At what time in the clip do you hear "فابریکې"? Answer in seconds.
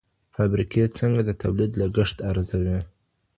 0.35-0.83